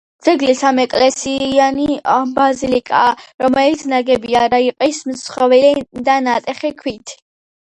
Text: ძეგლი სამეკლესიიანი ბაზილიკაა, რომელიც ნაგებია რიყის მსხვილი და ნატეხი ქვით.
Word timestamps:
ძეგლი 0.25 0.53
სამეკლესიიანი 0.59 1.85
ბაზილიკაა, 2.39 3.11
რომელიც 3.45 3.83
ნაგებია 3.93 4.43
რიყის 4.55 5.05
მსხვილი 5.13 5.75
და 6.09 6.17
ნატეხი 6.31 6.75
ქვით. 6.83 7.17